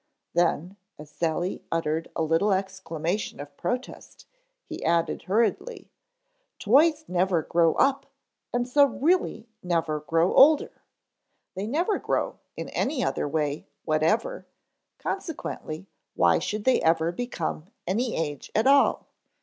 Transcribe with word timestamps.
Then, 0.33 0.77
as 0.97 1.11
Sally 1.11 1.63
uttered 1.71 2.09
a 2.15 2.23
little 2.23 2.53
exclamation 2.53 3.39
of 3.39 3.55
protest, 3.55 4.25
he 4.65 4.83
added 4.83 5.21
hurriedly: 5.25 5.91
"Toys 6.57 7.05
never 7.07 7.43
grow 7.43 7.75
up 7.75 8.07
and 8.51 8.67
so 8.67 8.85
really 8.85 9.47
never 9.61 9.99
grow 9.99 10.33
older. 10.33 10.81
They 11.53 11.67
never 11.67 11.99
grow 11.99 12.39
in 12.57 12.69
any 12.69 13.03
other 13.03 13.27
way 13.27 13.67
whatever, 13.85 14.47
consequently 14.97 15.85
why 16.15 16.39
should 16.39 16.63
they 16.63 16.81
ever 16.81 17.11
become 17.11 17.67
any 17.85 18.15
age 18.15 18.51
at 18.55 18.65
all? 18.65 19.05